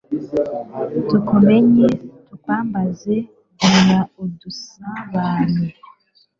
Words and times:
tukumenye, 1.07 1.87
tukwambaze, 2.27 3.15
gumya 3.57 3.99
udusabanye 4.23 5.67